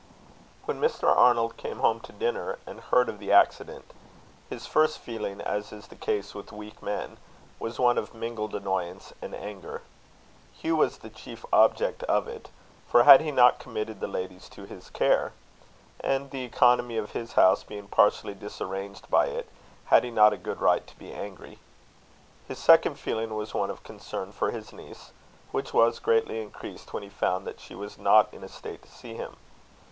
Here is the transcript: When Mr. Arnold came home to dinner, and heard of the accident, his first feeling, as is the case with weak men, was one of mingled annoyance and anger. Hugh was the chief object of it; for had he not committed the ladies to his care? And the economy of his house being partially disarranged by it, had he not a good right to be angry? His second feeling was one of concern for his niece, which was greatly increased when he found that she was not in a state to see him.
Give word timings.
When 0.65 0.81
Mr. 0.81 1.15
Arnold 1.15 1.57
came 1.57 1.77
home 1.77 1.99
to 1.99 2.11
dinner, 2.11 2.57
and 2.65 2.79
heard 2.79 3.07
of 3.07 3.19
the 3.19 3.31
accident, 3.31 3.93
his 4.49 4.65
first 4.65 4.97
feeling, 4.97 5.41
as 5.41 5.71
is 5.71 5.89
the 5.89 5.95
case 5.95 6.33
with 6.33 6.51
weak 6.51 6.81
men, 6.81 7.17
was 7.59 7.77
one 7.79 7.99
of 7.99 8.15
mingled 8.15 8.55
annoyance 8.55 9.13
and 9.21 9.35
anger. 9.35 9.83
Hugh 10.57 10.75
was 10.75 10.97
the 10.97 11.11
chief 11.11 11.45
object 11.53 12.01
of 12.05 12.27
it; 12.27 12.49
for 12.89 13.03
had 13.03 13.21
he 13.21 13.29
not 13.31 13.59
committed 13.59 13.99
the 13.99 14.07
ladies 14.07 14.49
to 14.49 14.63
his 14.65 14.89
care? 14.89 15.33
And 15.99 16.31
the 16.31 16.45
economy 16.45 16.97
of 16.97 17.11
his 17.11 17.33
house 17.33 17.63
being 17.63 17.87
partially 17.87 18.33
disarranged 18.33 19.07
by 19.07 19.27
it, 19.27 19.49
had 19.85 20.03
he 20.03 20.09
not 20.09 20.33
a 20.33 20.37
good 20.37 20.59
right 20.61 20.87
to 20.87 20.97
be 20.97 21.13
angry? 21.13 21.59
His 22.47 22.57
second 22.57 22.95
feeling 22.97 23.35
was 23.35 23.53
one 23.53 23.69
of 23.69 23.83
concern 23.83 24.31
for 24.31 24.49
his 24.49 24.73
niece, 24.73 25.11
which 25.51 25.75
was 25.75 25.99
greatly 25.99 26.41
increased 26.41 26.91
when 26.91 27.03
he 27.03 27.09
found 27.09 27.45
that 27.45 27.59
she 27.61 27.75
was 27.75 27.99
not 27.99 28.33
in 28.33 28.43
a 28.43 28.49
state 28.49 28.81
to 28.81 28.89
see 28.91 29.13
him. 29.13 29.35